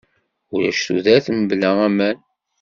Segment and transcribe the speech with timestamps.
[0.53, 2.17] Ulac tudert mebla aman.